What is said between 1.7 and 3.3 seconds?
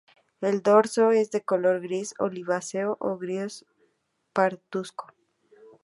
gris-oliváceo o